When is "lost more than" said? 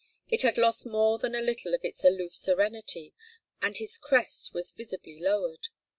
0.57-1.35